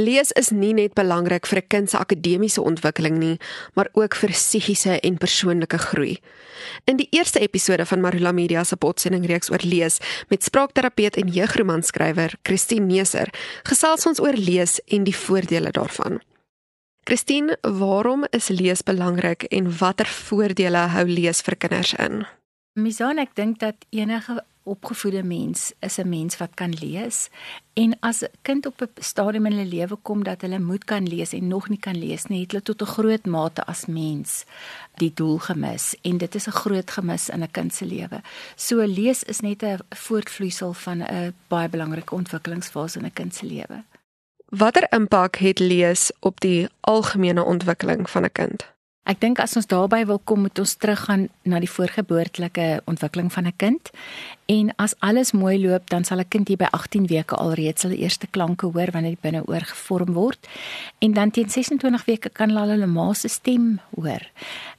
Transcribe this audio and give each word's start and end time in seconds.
Lees 0.00 0.30
is 0.32 0.48
nie 0.48 0.72
net 0.72 0.94
belangrik 0.96 1.46
vir 1.46 1.58
'n 1.60 1.68
kind 1.68 1.90
se 1.90 1.98
akademiese 1.98 2.62
ontwikkeling 2.62 3.18
nie, 3.18 3.38
maar 3.74 3.88
ook 3.92 4.14
vir 4.14 4.30
psigiese 4.30 5.00
en 5.00 5.18
persoonlike 5.18 5.78
groei. 5.78 6.18
In 6.86 6.96
die 6.96 7.08
eerste 7.10 7.40
episode 7.40 7.86
van 7.86 8.00
Marula 8.00 8.32
Media 8.32 8.64
se 8.64 8.76
potsending 8.76 9.26
reeks 9.26 9.50
oor 9.50 9.62
lees 9.62 9.98
met 10.28 10.42
spraakterapeut 10.42 11.16
en 11.16 11.28
jeugromanskrywer 11.28 12.34
Christine 12.42 12.86
Neser, 12.86 13.28
gesels 13.62 14.06
ons 14.06 14.20
oor 14.20 14.36
lees 14.36 14.80
en 14.86 15.04
die 15.04 15.16
voordele 15.16 15.70
daarvan. 15.70 16.20
Christine, 17.04 17.58
waarom 17.62 18.24
is 18.30 18.48
lees 18.48 18.82
belangrik 18.82 19.42
en 19.42 19.78
watter 19.78 20.06
voordele 20.06 20.78
hou 20.78 21.04
lees 21.04 21.40
vir 21.40 21.56
kinders 21.56 21.94
in? 21.94 22.26
Misaan, 22.72 23.18
ek 23.18 23.34
dink 23.34 23.58
dat 23.58 23.74
enige 23.90 24.44
opgevoede 24.62 25.22
mens 25.22 25.72
is 25.80 25.98
'n 25.98 26.08
mens 26.08 26.36
wat 26.36 26.54
kan 26.54 26.72
lees 26.80 27.28
en 27.72 27.96
as 28.00 28.22
'n 28.22 28.30
kind 28.42 28.66
op 28.66 28.80
'n 28.80 29.02
stadium 29.02 29.46
in 29.46 29.52
hulle 29.52 29.68
lewe 29.68 29.96
kom 30.02 30.24
dat 30.24 30.40
hulle 30.40 30.58
moet 30.58 30.84
kan 30.84 31.08
lees 31.08 31.32
en 31.32 31.48
nog 31.48 31.68
nie 31.68 31.78
kan 31.78 31.98
lees 31.98 32.24
nie, 32.24 32.40
het 32.40 32.50
hulle 32.50 32.62
tot 32.62 32.82
'n 32.82 32.92
groot 32.96 33.26
mate 33.26 33.64
as 33.64 33.86
mens 33.86 34.44
die 34.94 35.12
doel 35.14 35.38
gemis 35.38 35.94
en 36.02 36.18
dit 36.18 36.34
is 36.34 36.46
'n 36.46 36.60
groot 36.62 36.90
gemis 36.90 37.28
in 37.28 37.42
'n 37.42 37.50
kind 37.50 37.74
se 37.74 37.84
lewe. 37.84 38.22
So 38.56 38.76
lees 38.86 39.22
is 39.22 39.40
net 39.40 39.62
'n 39.62 39.78
voortvloeisel 39.88 40.72
van 40.72 41.02
'n 41.02 41.34
baie 41.48 41.68
belangrike 41.68 42.14
ontwikkelingsfase 42.14 42.98
in 42.98 43.04
'n 43.04 43.12
kind 43.12 43.34
se 43.34 43.46
lewe. 43.46 43.84
Watter 44.50 44.86
impak 44.92 45.36
het 45.36 45.58
lees 45.58 46.12
op 46.20 46.40
die 46.40 46.68
algemene 46.80 47.44
ontwikkeling 47.44 48.10
van 48.10 48.24
'n 48.24 48.32
kind? 48.32 48.72
Ek 49.08 49.20
dink 49.20 49.40
as 49.40 49.56
ons 49.56 49.66
daarby 49.66 50.04
wil 50.06 50.20
kom, 50.24 50.40
moet 50.40 50.58
ons 50.58 50.74
teruggaan 50.76 51.28
na 51.42 51.58
die 51.58 51.70
voorgeboortelike 51.70 52.82
ontwikkeling 52.90 53.32
van 53.32 53.46
'n 53.46 53.56
kind 53.56 53.90
En 54.50 54.72
as 54.82 54.96
alles 54.98 55.30
mooi 55.32 55.60
loop, 55.62 55.86
dan 55.90 56.04
sal 56.04 56.18
'n 56.18 56.28
kind 56.28 56.48
hier 56.48 56.56
by 56.56 56.68
18 56.70 57.06
weke 57.06 57.34
alreeds 57.34 57.82
hulle 57.82 57.96
eerste 57.96 58.26
klanke 58.26 58.66
hoor 58.66 58.90
wanneer 58.90 59.14
die 59.14 59.22
binneoor 59.22 59.60
gevorm 59.60 60.12
word. 60.12 60.48
En 60.98 61.12
dan 61.12 61.30
teen 61.30 61.50
26 61.50 62.04
weke 62.04 62.28
kan 62.28 62.48
hulle 62.48 62.72
hulle 62.72 62.86
ma 62.86 63.12
se 63.12 63.28
stem 63.28 63.80
hoor. 63.94 64.22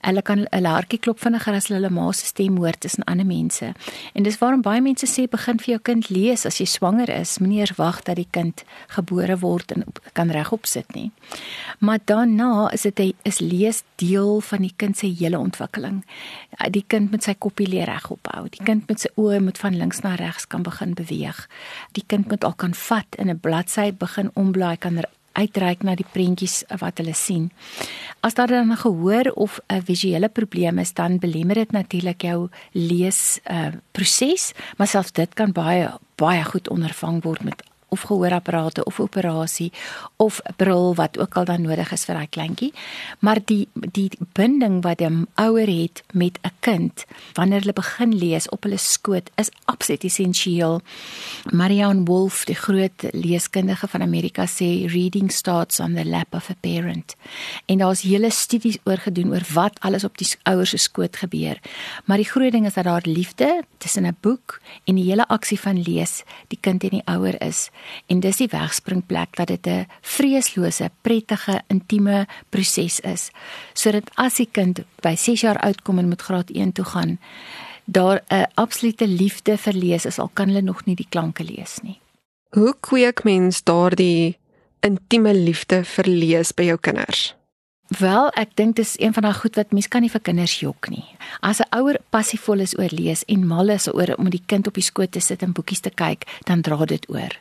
Hulle 0.02 0.22
kan 0.22 0.48
'n 0.52 0.66
hartjie 0.66 1.00
klop 1.00 1.20
vinniger 1.20 1.54
as 1.54 1.68
hulle 1.68 1.90
ma 1.90 2.12
se 2.12 2.26
stem 2.26 2.58
hoor 2.58 2.74
tussen 2.80 3.04
ander 3.04 3.26
mense. 3.26 3.74
En 4.14 4.24
dis 4.24 4.38
waarom 4.38 4.62
baie 4.62 4.82
mense 4.82 5.06
sê 5.06 5.28
begin 5.30 5.58
vir 5.58 5.66
jou 5.76 5.80
kind 5.80 6.10
lees 6.10 6.46
as 6.46 6.58
jy 6.58 6.66
swanger 6.66 7.10
is, 7.10 7.40
moenie 7.40 7.60
eers 7.60 7.78
wag 7.78 8.04
dat 8.04 8.16
die 8.16 8.28
kind 8.32 8.64
gebore 8.88 9.38
word 9.40 9.72
en 9.72 9.84
kan 10.14 10.30
regop 10.30 10.66
sit 10.66 10.94
nie. 10.96 11.12
Maar 11.80 12.00
daarna 12.06 12.72
is 12.74 12.82
dit 12.82 13.16
is 13.24 13.40
lees 13.40 13.84
deel 13.96 14.42
van 14.42 14.62
die 14.62 14.74
kind 14.78 14.98
se 14.98 15.08
hele 15.08 15.40
ontwikkeling. 15.40 16.04
Die 16.70 16.86
kind 16.88 17.12
met 17.12 17.24
sy 17.24 17.34
koppie 17.34 17.68
leer 17.68 17.86
regop 17.86 18.28
hou. 18.34 18.50
Die 18.50 18.64
kind 18.64 18.88
met 18.88 19.00
sy 19.00 19.10
oë 19.16 19.40
moet 19.40 19.58
van 19.58 19.78
links 19.78 20.02
na 20.02 20.16
regs 20.16 20.48
kan 20.48 20.64
begin 20.64 20.94
beweeg. 20.94 21.48
Die 21.92 22.04
kind 22.08 22.28
moet 22.30 22.44
al 22.44 22.54
kan 22.54 22.74
vat 22.74 23.16
in 23.18 23.30
'n 23.30 23.40
bladsy 23.40 23.92
begin 23.94 24.32
omblaai 24.34 24.78
kan 24.78 24.98
er 24.98 25.06
uitreik 25.32 25.84
na 25.84 25.96
die 25.96 26.08
prentjies 26.14 26.62
wat 26.82 27.00
hulle 27.02 27.14
sien. 27.16 27.52
As 28.22 28.34
daar 28.34 28.48
dan 28.48 28.72
'n 28.72 28.78
gehoor 28.78 29.32
of 29.34 29.60
'n 29.68 29.82
visuele 29.82 30.30
probleem 30.30 30.78
is, 30.78 30.94
dan 30.94 31.20
belemmer 31.20 31.56
dit 31.56 31.72
natuurlik 31.72 32.22
jou 32.22 32.50
lees 32.72 33.40
uh 33.52 33.68
proses, 33.92 34.54
maar 34.78 34.88
selfs 34.88 35.12
dit 35.12 35.34
kan 35.34 35.52
baie 35.52 35.90
baie 36.16 36.44
goed 36.44 36.70
ondervang 36.70 37.24
word 37.24 37.44
met 37.44 37.64
of 37.92 38.02
gehoorapparate 38.08 38.84
of 38.84 39.00
operasie 39.00 39.72
of 40.16 40.40
bril 40.56 40.96
wat 40.96 41.20
ook 41.20 41.36
al 41.36 41.46
dan 41.46 41.62
nodig 41.62 41.92
is 41.92 42.06
vir 42.08 42.16
daai 42.16 42.30
kleintjie. 42.32 42.72
Maar 43.20 43.42
die 43.46 43.68
die 43.74 44.10
binding 44.34 44.80
wat 44.84 45.02
'n 45.02 45.28
ouer 45.36 45.68
het 45.68 46.04
met 46.14 46.40
'n 46.42 46.56
kind 46.60 47.06
wanneer 47.34 47.60
hulle 47.60 47.74
begin 47.74 48.16
lees 48.16 48.50
op 48.50 48.64
hulle 48.64 48.78
skoot 48.78 49.30
is 49.36 49.52
absoluut 49.66 50.04
essensieel. 50.04 50.82
Marianne 51.52 52.06
Wolf, 52.06 52.46
die 52.46 52.56
groot 52.56 53.04
leeskundige 53.12 53.88
van 53.88 54.02
Amerika 54.02 54.46
sê 54.46 54.88
reading 54.88 55.32
starts 55.32 55.80
on 55.80 55.94
the 55.94 56.06
lap 56.06 56.34
of 56.34 56.50
a 56.50 56.56
parent. 56.60 57.16
En 57.66 57.78
daar's 57.78 58.02
hele 58.02 58.30
studies 58.30 58.78
oor 58.84 58.98
gedoen 58.98 59.32
oor 59.32 59.46
wat 59.54 59.80
alles 59.80 60.04
op 60.04 60.18
die 60.18 60.28
ouers 60.44 60.70
se 60.70 60.78
skoot 60.78 61.16
gebeur. 61.16 61.60
Maar 62.06 62.18
die 62.18 62.30
groot 62.30 62.52
ding 62.52 62.66
is 62.66 62.74
dat 62.74 62.84
daar 62.84 63.04
liefde 63.06 63.64
tussen 63.78 64.06
'n 64.06 64.18
boek 64.20 64.62
en 64.84 64.96
die 64.96 65.10
hele 65.10 65.28
aksie 65.28 65.60
van 65.60 65.82
lees, 65.82 66.24
die 66.48 66.58
kind 66.62 66.84
en 66.84 66.90
die 66.90 67.06
ouer 67.06 67.42
is 67.42 67.70
en 68.08 68.20
dis 68.20 68.38
die 68.38 68.48
wegspringplek 68.52 69.36
dat 69.36 69.48
dit 69.48 69.68
'n 69.68 69.88
vreeslose, 70.02 70.92
prettige, 71.02 71.62
intieme 71.68 72.28
proses 72.50 73.00
is 73.00 73.32
sodat 73.74 74.10
as 74.16 74.36
die 74.36 74.50
kind 74.52 74.84
by 75.02 75.16
6 75.16 75.42
jaar 75.42 75.60
oud 75.60 75.82
kom 75.82 76.00
en 76.00 76.08
moet 76.08 76.22
graad 76.22 76.50
1 76.50 76.72
toe 76.72 76.86
gaan 76.86 77.20
daar 77.86 78.24
'n 78.28 78.48
absolute 78.54 79.08
liefde 79.08 79.58
vir 79.58 79.74
lees 79.74 80.06
is 80.06 80.20
al 80.20 80.30
kan 80.34 80.48
hulle 80.48 80.62
nog 80.62 80.86
nie 80.86 80.96
die 80.96 81.08
klanke 81.10 81.44
lees 81.44 81.80
nie. 81.82 82.00
Hoe 82.50 82.76
kweek 82.80 83.24
mens 83.24 83.64
daardie 83.64 84.38
intieme 84.80 85.34
liefde 85.34 85.84
vir 85.84 86.06
lees 86.06 86.52
by 86.52 86.64
jou 86.64 86.78
kinders? 86.78 87.36
Wel, 88.00 88.30
ek 88.40 88.54
dink 88.56 88.78
dis 88.80 88.94
een 89.04 89.12
van 89.12 89.26
daai 89.26 89.36
goed 89.36 89.58
wat 89.60 89.74
mens 89.76 89.90
kan 89.92 90.00
nie 90.00 90.10
vir 90.12 90.22
kinders 90.24 90.54
jok 90.62 90.88
nie. 90.88 91.04
As 91.44 91.60
'n 91.60 91.68
ouer 91.76 92.00
passievol 92.10 92.64
is 92.64 92.78
oor 92.80 92.88
lees 92.92 93.24
en 93.28 93.48
mal 93.48 93.70
is 93.70 93.88
oor 93.94 94.16
om 94.18 94.30
die 94.30 94.44
kind 94.46 94.68
op 94.68 94.74
die 94.74 94.84
skoot 94.84 95.12
te 95.12 95.20
sit 95.20 95.44
en 95.44 95.52
boekies 95.52 95.80
te 95.80 95.90
kyk, 95.90 96.24
dan 96.46 96.62
dra 96.62 96.86
dit 96.86 97.10
oor. 97.10 97.36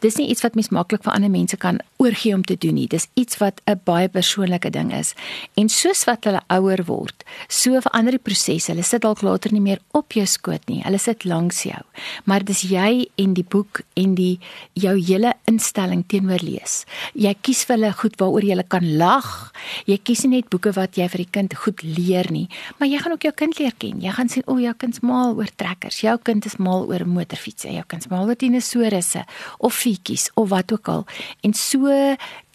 Dis 0.00 0.16
nie 0.16 0.28
iets 0.28 0.42
wat 0.42 0.54
mens 0.54 0.68
maklik 0.70 1.02
vir 1.02 1.12
ander 1.12 1.30
mense 1.30 1.56
kan 1.56 1.80
oorgee 1.98 2.34
om 2.34 2.42
te 2.42 2.56
doen 2.56 2.74
nie. 2.74 2.86
Dis 2.86 3.08
iets 3.14 3.36
wat 3.38 3.60
'n 3.66 3.80
baie 3.84 4.08
persoonlike 4.08 4.70
ding 4.70 4.92
is. 4.92 5.14
En 5.54 5.68
soos 5.68 6.04
wat 6.04 6.24
hulle 6.24 6.40
ouer 6.48 6.84
word, 6.84 7.24
so 7.48 7.80
verander 7.80 8.12
die 8.12 8.18
proses. 8.18 8.66
Hulle 8.66 8.82
sit 8.82 9.02
dalk 9.02 9.22
later 9.22 9.52
nie 9.52 9.60
meer 9.60 9.78
op 9.92 10.12
jou 10.12 10.26
skoot 10.26 10.68
nie. 10.68 10.82
Hulle 10.82 10.98
sit 10.98 11.24
langs 11.24 11.62
jou. 11.62 11.82
Maar 12.24 12.44
dis 12.44 12.62
jy 12.62 13.08
en 13.16 13.34
die 13.34 13.44
boek 13.48 13.80
en 13.94 14.14
die 14.14 14.38
jou 14.72 14.96
hele 14.98 15.34
instelling 15.44 16.04
teenoor 16.06 16.40
lees. 16.42 16.84
Jy 17.14 17.34
kies 17.42 17.64
vir 17.64 17.76
hulle 17.76 17.92
goed 17.92 18.16
waaroor 18.16 18.44
jy 18.44 18.62
kan 18.68 18.96
lag 18.96 19.52
jy 19.86 19.98
kies 20.02 20.24
nie 20.24 20.40
net 20.40 20.50
boeke 20.52 20.72
wat 20.76 20.98
jy 20.98 21.08
vir 21.08 21.24
die 21.24 21.30
kind 21.38 21.54
goed 21.54 21.82
leer 21.82 22.30
nie, 22.32 22.48
maar 22.78 22.88
jy 22.88 22.98
gaan 23.02 23.12
ook 23.16 23.26
jou 23.28 23.32
kind 23.36 23.58
leer 23.58 23.74
ken. 23.78 24.00
Jy 24.00 24.14
gaan 24.16 24.28
sien 24.28 24.46
o, 24.46 24.58
jou 24.58 24.74
kind 24.74 24.94
is 24.94 25.02
mal 25.02 25.36
oor 25.36 25.50
trekkers, 25.56 26.02
jou 26.04 26.16
kind 26.24 26.46
is 26.46 26.58
mal 26.58 26.86
oor 26.88 27.06
motorfietsse, 27.06 27.70
jou 27.74 27.84
kind 27.86 28.06
is 28.06 28.10
mal 28.10 28.28
oor 28.28 28.38
dinosourusse 28.38 29.24
of 29.58 29.74
fietjies 29.74 30.30
of 30.34 30.50
wat 30.50 30.72
ook 30.72 30.88
al. 30.88 31.06
En 31.42 31.54
so 31.54 31.88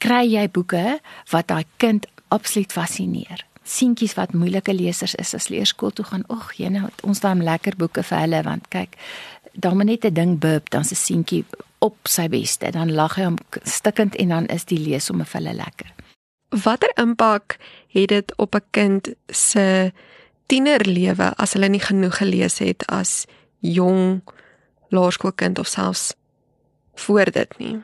kry 0.03 0.23
jy 0.27 0.47
boeke 0.49 0.99
wat 1.31 1.51
daai 1.51 1.65
kind 1.77 2.07
absoluut 2.33 2.73
fascineer. 2.73 3.45
Seentjies 3.65 4.13
wat 4.17 4.35
moeilike 4.37 4.73
lesers 4.73 5.15
is 5.17 5.33
as 5.33 5.49
leerskool 5.49 5.93
toe 5.95 6.05
gaan, 6.05 6.25
ag, 6.29 6.51
jene, 6.59 6.85
ons 7.03 7.21
daai 7.23 7.41
lekker 7.41 7.77
boeke 7.81 8.03
vir 8.05 8.21
hulle 8.25 8.43
want 8.45 8.69
kyk, 8.73 8.93
dan 9.55 9.77
moet 9.77 9.85
net 9.85 10.05
'n 10.05 10.13
ding 10.13 10.39
burp, 10.39 10.69
dan 10.69 10.83
se 10.83 10.95
seentjie 10.95 11.45
op 11.79 11.97
sy 12.07 12.27
beste, 12.27 12.71
dan 12.71 12.93
lag 12.93 13.15
hy 13.15 13.23
hom 13.23 13.37
stikkend 13.63 14.15
en 14.15 14.27
dan 14.27 14.45
is 14.45 14.65
die 14.65 14.79
lees 14.79 15.09
om 15.09 15.25
vir 15.25 15.41
hulle 15.41 15.53
lekker. 15.53 15.94
Watter 16.49 16.91
impak 17.01 17.57
het 17.87 18.07
dit 18.07 18.35
op 18.35 18.55
'n 18.55 18.63
kind 18.71 19.13
se 19.27 19.91
tienerlewe 20.45 21.33
as 21.35 21.53
hulle 21.53 21.67
nie 21.67 21.79
genoeg 21.79 22.17
gelees 22.17 22.57
het 22.57 22.85
as 22.85 23.25
jong 23.59 24.21
laerskoolkind 24.89 25.59
of 25.59 25.67
selfs 25.67 26.13
voor 26.93 27.31
dit 27.31 27.57
nie? 27.57 27.83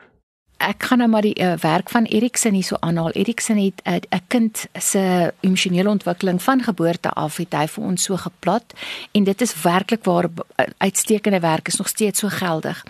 Ek 0.70 0.84
gaan 0.84 1.02
nou 1.02 1.10
maar 1.10 1.26
die 1.26 1.36
uh, 1.42 1.54
werk 1.62 1.90
van 1.90 2.06
Erikson 2.06 2.54
hierso 2.54 2.78
aanhaal. 2.80 3.12
Erikson 3.18 3.58
het 3.58 3.82
eh, 3.84 3.94
'n 3.96 4.16
uh, 4.16 4.20
kind 4.28 4.66
se 4.80 5.34
emosionele 5.40 5.90
ontwikkeling 5.90 6.42
van 6.42 6.64
geboorte 6.64 7.10
af 7.10 7.38
het 7.38 7.54
hy 7.54 7.68
vir 7.68 7.84
ons 7.84 8.04
so 8.04 8.18
geplat 8.18 8.74
en 9.12 9.24
dit 9.24 9.42
is 9.42 9.62
werklik 9.62 10.04
waar 10.04 10.26
uh, 10.26 10.66
uitstekende 10.78 11.40
werk 11.40 11.68
is 11.68 11.76
nog 11.76 11.88
steeds 11.88 12.20
so 12.20 12.28
geldig. 12.28 12.84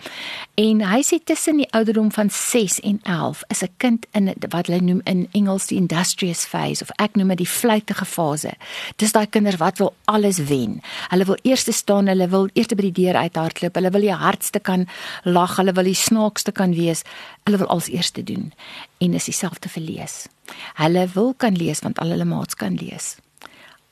En 0.54 0.80
hy 0.84 1.02
sê 1.02 1.16
tussen 1.24 1.56
die 1.56 1.72
ouderdom 1.72 2.12
van 2.12 2.30
6 2.30 2.80
en 2.80 3.00
11 3.02 3.42
is 3.48 3.62
'n 3.62 3.74
kind 3.76 4.06
in 4.12 4.34
wat 4.48 4.66
hulle 4.66 4.80
noem 4.80 5.00
in 5.04 5.28
Engels 5.32 5.66
die 5.66 5.78
industrious 5.78 6.44
phase 6.44 6.82
of 6.82 6.90
ek 6.96 7.14
noem 7.14 7.28
dit 7.28 7.38
die 7.38 7.48
vlugtige 7.48 8.04
fase. 8.04 8.52
Dis 8.96 9.12
daai 9.12 9.26
kinders 9.26 9.56
wat 9.56 9.78
wil 9.78 9.94
alles 10.04 10.38
wen. 10.38 10.82
Hulle 11.08 11.24
wil 11.24 11.38
eers 11.42 11.76
staan, 11.76 12.06
hulle 12.06 12.28
wil 12.28 12.48
eers 12.52 12.66
by 12.66 12.82
die 12.90 13.04
deur 13.04 13.16
uithardloop, 13.16 13.74
hulle 13.74 13.90
wil 13.90 14.00
die 14.00 14.14
hardste 14.14 14.60
kan 14.60 14.86
lag, 15.24 15.56
hulle 15.56 15.72
wil 15.72 15.84
die 15.84 15.94
snaakste 15.94 16.52
kan 16.52 16.74
wees. 16.74 17.02
Hulle 17.44 17.58
wil 17.58 17.66
als 17.66 17.88
eerste 17.88 18.22
doen 18.22 18.52
en 18.98 19.14
is 19.14 19.24
dieselfde 19.24 19.68
vir 19.68 19.82
lees. 19.82 20.26
Hulle 20.74 21.08
wil 21.14 21.34
kan 21.34 21.56
lees 21.56 21.80
want 21.80 21.98
al 21.98 22.14
hulle 22.14 22.24
maats 22.24 22.54
kan 22.54 22.74
lees. 22.74 23.16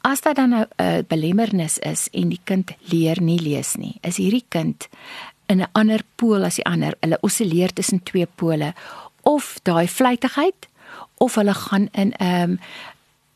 As 0.01 0.21
dit 0.21 0.37
dan 0.37 0.55
'n 0.55 0.67
nou 0.79 1.03
belemmernis 1.09 1.79
is 1.79 2.09
en 2.13 2.29
die 2.29 2.41
kind 2.45 2.71
leer 2.81 3.21
nie 3.23 3.39
lees 3.39 3.77
nie, 3.77 3.99
is 4.03 4.17
hierdie 4.17 4.45
kind 4.49 4.89
in 5.47 5.61
'n 5.61 5.69
ander 5.73 6.01
pool 6.17 6.45
as 6.45 6.55
die 6.55 6.65
ander. 6.65 6.95
Hulle 7.01 7.19
osilleer 7.21 7.73
tussen 7.73 8.03
twee 8.03 8.27
pole 8.27 8.75
of 9.23 9.59
daai 9.63 9.89
vleitigheid 9.89 10.69
of 11.19 11.35
hulle 11.35 11.55
gaan 11.55 11.89
in 11.93 12.13
'n 12.19 12.25
um, 12.25 12.51
'n 12.51 12.61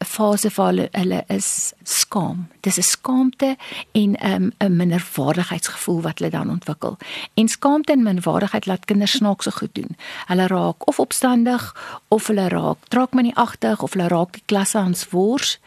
fase 0.04 0.50
waar 0.54 0.66
hulle, 0.66 0.88
hulle 0.92 1.24
is 1.26 1.72
skaam. 1.82 2.48
Dis 2.60 2.78
'n 2.78 2.82
skaamte 2.82 3.56
en 3.92 4.10
'n 4.12 4.52
um, 4.58 4.76
minderwaardigheidsgevoel 4.76 6.00
wat 6.02 6.18
hulle 6.18 6.30
dan 6.30 6.50
ontwikkel. 6.50 6.96
En 7.34 7.48
skaamte 7.48 7.92
en 7.92 8.02
minderwaardigheid 8.02 8.66
laat 8.66 8.84
kinders 8.84 9.12
snaakse 9.12 9.50
goed 9.50 9.74
doen. 9.74 9.96
Hulle 10.26 10.46
raak 10.46 10.88
of 10.88 10.98
opstandig 10.98 11.76
of 12.08 12.26
hulle 12.26 12.48
raak 12.48 12.78
traak 12.88 13.12
minagtig 13.12 13.82
of 13.82 13.92
hulle 13.92 14.08
raak 14.08 14.32
die 14.32 14.42
klasse 14.44 14.78
aan 14.78 14.94
swors 14.94 15.58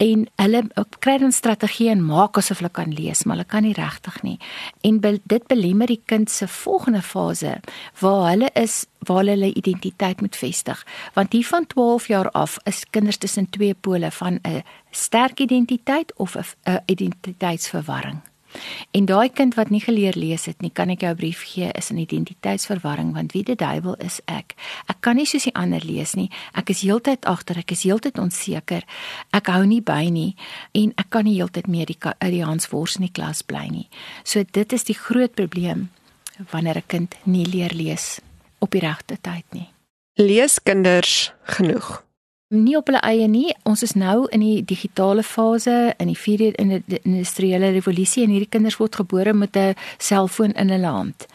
en 0.00 0.24
hulle 0.40 0.62
kry 1.04 1.16
dan 1.20 1.32
strategieë 1.32 1.92
en 1.92 2.04
maak 2.04 2.38
asof 2.40 2.62
hulle 2.62 2.72
kan 2.72 2.92
lees, 2.96 3.24
maar 3.24 3.36
hulle 3.36 3.48
kan 3.48 3.66
nie 3.66 3.74
regtig 3.76 4.16
nie. 4.24 4.38
En 4.86 5.00
be, 5.00 5.18
dit 5.28 5.44
belemmer 5.50 5.90
die 5.90 6.00
kind 6.08 6.30
se 6.32 6.48
volgende 6.48 7.02
fase 7.04 7.58
waar 8.00 8.30
hulle 8.30 8.50
is 8.54 8.84
waar 9.08 9.22
hulle 9.22 9.36
hulle 9.36 9.52
identiteit 9.56 10.20
moet 10.20 10.36
vestig. 10.36 10.80
Want 11.14 11.32
hier 11.32 11.46
van 11.46 11.66
12 11.66 12.08
jaar 12.08 12.30
af 12.30 12.58
is 12.64 12.84
kinders 12.90 13.16
tussen 13.16 13.50
twee 13.50 13.74
pole 13.74 14.10
van 14.10 14.40
'n 14.42 14.62
sterk 14.90 15.40
identiteit 15.40 16.12
of 16.16 16.36
'n 16.36 16.80
identiteitsverwarring. 16.86 18.29
En 18.90 19.04
daai 19.04 19.28
kind 19.32 19.54
wat 19.54 19.70
nie 19.70 19.80
geleer 19.80 20.16
lees 20.16 20.44
het 20.44 20.60
nie, 20.60 20.70
kan 20.70 20.90
ek 20.90 21.00
jou 21.00 21.12
'n 21.12 21.16
brief 21.16 21.42
gee, 21.42 21.70
is 21.74 21.90
'n 21.90 21.98
identiteitsverwarring 21.98 23.14
want 23.14 23.32
wie 23.32 23.44
die 23.44 23.56
duiwel 23.56 23.94
is 23.94 24.20
ek? 24.24 24.54
Ek 24.88 25.00
kan 25.00 25.16
nie 25.16 25.26
soos 25.26 25.44
die 25.44 25.54
ander 25.54 25.84
lees 25.84 26.14
nie. 26.14 26.30
Ek 26.54 26.70
is 26.70 26.82
heeltyd 26.82 27.24
agter, 27.24 27.58
ek 27.58 27.70
is 27.70 27.82
heeltyd 27.82 28.18
onseker. 28.18 28.82
Ek 29.32 29.46
hou 29.46 29.64
nie 29.66 29.82
by 29.82 30.08
nie 30.10 30.36
en 30.72 30.92
ek 30.96 31.10
kan 31.10 31.24
nie 31.24 31.36
heeltyd 31.36 31.66
meer 31.66 31.86
die 31.86 31.98
uit 32.00 32.32
die 32.32 32.44
Hanswors 32.44 32.96
in 32.96 33.02
die 33.02 33.12
klas 33.12 33.42
bly 33.42 33.68
nie. 33.68 33.88
So 34.24 34.42
dit 34.42 34.72
is 34.72 34.84
die 34.84 34.94
groot 34.94 35.34
probleem 35.34 35.90
wanneer 36.50 36.76
'n 36.76 36.86
kind 36.86 37.14
nie 37.24 37.46
leer 37.46 37.74
lees 37.74 38.20
op 38.58 38.70
die 38.70 38.80
regte 38.80 39.18
tyd 39.20 39.44
nie. 39.52 39.68
Lees 40.14 40.58
kinders 40.62 41.32
genoeg? 41.44 42.09
Nie 42.50 42.74
op 42.74 42.88
hulle 42.90 43.00
eie 43.06 43.28
nie. 43.30 43.52
Ons 43.68 43.84
is 43.86 43.92
nou 43.94 44.24
in 44.34 44.42
die 44.42 44.62
digitale 44.66 45.22
fase 45.22 45.94
in 46.02 46.10
die 46.10 46.18
vierde 46.18 46.50
in 46.58 46.80
die 46.82 46.98
industriële 47.04 47.70
revolusie 47.76 48.24
en 48.24 48.32
hierdie 48.34 48.50
kinders 48.50 48.80
word 48.80 48.98
gebore 48.98 49.32
met 49.32 49.56
'n 49.56 49.74
selfoon 49.98 50.52
in 50.52 50.70
hulle 50.70 50.86
hand. 50.86 51.26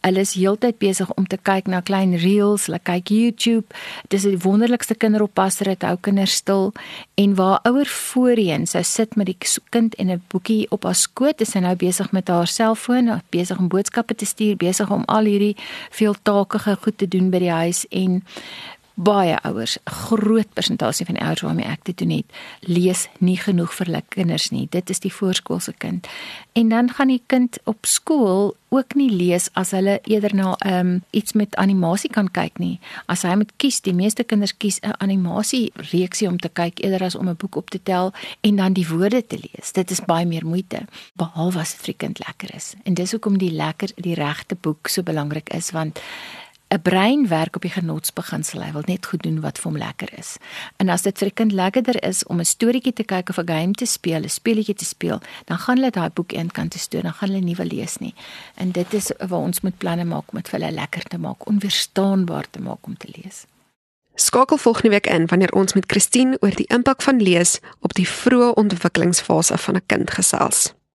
Hulle 0.00 0.20
is 0.20 0.34
heeltyd 0.34 0.78
besig 0.78 1.12
om 1.14 1.26
te 1.26 1.36
kyk 1.36 1.66
na 1.66 1.80
klein 1.80 2.16
reels, 2.16 2.66
hulle 2.66 2.80
kyk 2.82 3.08
YouTube. 3.08 3.66
Dis 4.08 4.22
die 4.22 4.38
wonderlikste 4.38 4.94
kinderoppasser 4.94 5.66
het 5.66 5.82
hou 5.82 5.96
kinders 6.00 6.32
stil 6.32 6.72
en 7.14 7.34
waar 7.34 7.60
ouer 7.62 7.86
voorheen 7.86 8.66
sou 8.66 8.82
sit 8.82 9.16
met 9.16 9.26
die 9.26 9.36
kind 9.70 9.94
en 9.94 10.10
'n 10.10 10.22
boekie 10.28 10.66
op 10.70 10.84
haar 10.84 10.94
skoot, 10.94 11.40
is 11.40 11.50
sy 11.50 11.58
nou 11.58 11.76
besig 11.76 12.12
met 12.12 12.28
haar 12.28 12.46
selfoon, 12.46 13.20
besig 13.30 13.58
om 13.58 13.68
boodskappe 13.68 14.14
te 14.14 14.24
stuur, 14.24 14.56
besig 14.56 14.90
om 14.90 15.02
al 15.06 15.24
hierdie 15.24 15.56
veeltakige 15.90 16.76
goed 16.80 16.98
te 16.98 17.08
doen 17.08 17.30
by 17.30 17.38
die 17.38 17.50
huis 17.50 17.86
en 17.90 18.22
baie 18.94 19.36
ouers, 19.42 19.78
'n 19.78 19.90
groot 19.90 20.52
persentasie 20.52 21.06
van 21.06 21.18
ouers 21.18 21.40
waarmee 21.40 21.64
ek 21.64 21.84
dit 21.84 21.98
doen 21.98 22.10
het, 22.10 22.26
lees 22.60 23.08
nie 23.18 23.36
genoeg 23.36 23.74
vir 23.74 23.86
hulle 23.86 24.02
kinders 24.08 24.50
nie. 24.50 24.66
Dit 24.70 24.90
is 24.90 25.00
die 25.00 25.12
voorskoolse 25.12 25.72
kind. 25.78 26.06
En 26.52 26.68
dan 26.68 26.90
gaan 26.90 27.08
die 27.08 27.22
kind 27.26 27.58
op 27.64 27.86
skool 27.86 28.56
ook 28.68 28.94
nie 28.94 29.10
lees 29.10 29.48
as 29.52 29.70
hulle 29.70 30.00
eerder 30.08 30.34
na 30.34 30.54
ehm 30.58 30.86
um, 30.86 31.02
iets 31.10 31.32
met 31.32 31.56
animasie 31.56 32.10
kan 32.10 32.30
kyk 32.30 32.58
nie. 32.58 32.80
As 33.06 33.22
hy 33.22 33.34
moet 33.36 33.52
kies, 33.56 33.80
die 33.80 33.92
meeste 33.92 34.24
kinders 34.24 34.56
kies 34.56 34.80
'n 34.80 34.96
animasie 34.98 35.72
reeksie 35.92 36.28
om 36.28 36.38
te 36.38 36.48
kyk 36.48 36.80
eerder 36.84 37.02
as 37.02 37.14
om 37.14 37.28
'n 37.28 37.36
boek 37.36 37.56
op 37.56 37.70
te 37.70 37.82
tel 37.82 38.12
en 38.40 38.56
dan 38.56 38.72
die 38.72 38.88
woorde 38.88 39.26
te 39.26 39.36
lees. 39.36 39.72
Dit 39.72 39.90
is 39.90 40.00
baie 40.00 40.26
meer 40.26 40.46
moeite 40.46 40.80
behalwe 41.16 41.60
as 41.60 41.70
dit 41.70 41.80
vir 41.80 41.94
die 41.94 42.06
kind 42.06 42.18
lekker 42.26 42.54
is. 42.54 42.74
En 42.84 42.94
dis 42.94 43.10
hoekom 43.10 43.38
die 43.38 43.52
lekker 43.52 43.90
die 43.96 44.14
regte 44.14 44.54
boek 44.54 44.88
so 44.88 45.02
belangrik 45.02 45.48
is 45.48 45.70
want 45.70 46.00
'n 46.72 46.82
brein 46.82 47.28
werk 47.28 47.56
op 47.56 47.62
die 47.62 47.70
genotsbeginsel. 47.70 48.62
Hy 48.62 48.72
wil 48.72 48.82
net 48.86 49.06
goed 49.06 49.22
doen 49.22 49.40
wat 49.40 49.58
vir 49.58 49.70
hom 49.70 49.78
lekker 49.78 50.08
is. 50.18 50.36
En 50.76 50.88
as 50.88 51.02
dit 51.02 51.18
vir 51.18 51.28
'n 51.28 51.34
kind 51.34 51.52
lekkerder 51.52 52.02
is 52.04 52.24
om 52.24 52.40
'n 52.40 52.44
storieetjie 52.44 52.92
te 52.92 53.04
kyk 53.04 53.28
of 53.28 53.38
'n 53.38 53.48
game 53.48 53.72
te 53.72 53.84
speel, 53.84 54.22
'n 54.22 54.28
speletjie 54.28 54.74
te 54.74 54.84
speel, 54.84 55.20
dan 55.44 55.58
gaan 55.58 55.76
hulle 55.76 55.90
daai 55.90 56.10
boek 56.10 56.32
eenkant 56.32 56.70
toe 56.70 56.80
stoor, 56.80 57.02
dan 57.02 57.12
gaan 57.12 57.28
hulle 57.28 57.44
nie 57.44 57.56
wil 57.56 57.66
lees 57.66 57.96
nie. 57.98 58.14
En 58.54 58.70
dit 58.70 58.94
is 58.94 59.12
waar 59.18 59.40
ons 59.40 59.60
moet 59.60 59.78
planne 59.78 60.04
maak 60.04 60.32
om 60.32 60.38
dit 60.38 60.48
vir 60.48 60.60
hulle 60.60 60.74
lekker 60.74 61.02
te 61.02 61.18
maak, 61.18 61.46
onweerstaanbaar 61.46 62.50
te 62.50 62.60
maak 62.60 62.86
om 62.86 62.96
te 62.96 63.08
lees. 63.16 63.44
Skakel 64.14 64.56
volgende 64.56 64.88
week 64.88 65.06
in 65.06 65.26
wanneer 65.26 65.52
ons 65.52 65.72
met 65.72 65.84
Christine 65.86 66.36
oor 66.40 66.54
die 66.54 66.66
impak 66.66 67.02
van 67.02 67.22
lees 67.22 67.60
op 67.80 67.92
die 67.94 68.08
vroeë 68.08 68.54
ontwikkelingsfase 68.54 69.58
van 69.58 69.74
'n 69.74 69.86
kind 69.86 70.10
gesels. 70.10 70.72